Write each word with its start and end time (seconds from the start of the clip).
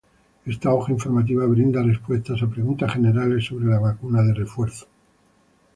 Esta 0.47 0.73
hoja 0.73 0.93
informativa 0.93 1.45
brinda 1.45 1.83
respuestas 1.83 2.41
a 2.41 2.47
preguntas 2.49 2.91
generales 2.91 3.45
sobre 3.45 3.67
la 3.67 3.77
vacuna 3.77 4.23
de 4.23 4.33
refuerzo 4.33 4.85
que 4.85 4.89